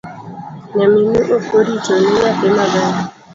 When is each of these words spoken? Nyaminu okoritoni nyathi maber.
Nyaminu 0.75 1.15
okoritoni 1.37 2.09
nyathi 2.17 2.47
maber. 2.55 2.93